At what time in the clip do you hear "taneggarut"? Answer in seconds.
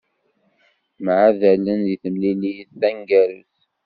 2.79-3.51